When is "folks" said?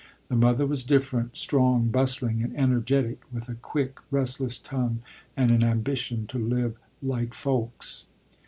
7.35-8.07